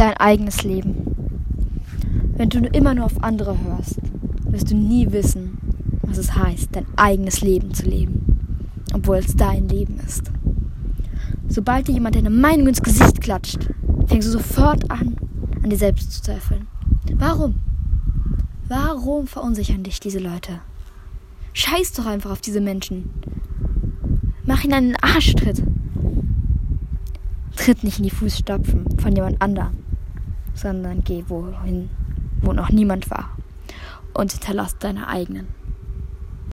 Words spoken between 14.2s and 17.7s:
du sofort an, an dir selbst zu zweifeln. Warum?